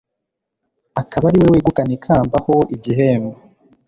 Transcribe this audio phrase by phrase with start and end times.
[1.01, 3.37] akaba ari we wegukana ikamba ho igihembo